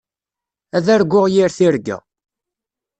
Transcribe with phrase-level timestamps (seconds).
[0.77, 1.97] Ad arguɣ yir tirga.